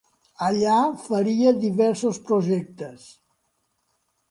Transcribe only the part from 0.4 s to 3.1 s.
Allà faria diversos projectes.